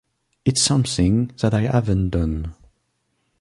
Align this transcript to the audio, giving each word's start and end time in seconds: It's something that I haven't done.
It's 0.45 0.63
something 0.63 1.27
that 1.41 1.53
I 1.53 1.61
haven't 1.71 2.09
done. 2.09 2.55